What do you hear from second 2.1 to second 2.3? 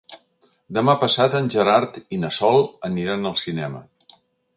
i